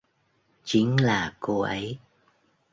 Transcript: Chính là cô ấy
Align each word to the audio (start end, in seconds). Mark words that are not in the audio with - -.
Chính 0.63 1.03
là 1.03 1.33
cô 1.39 1.59
ấy 1.61 1.99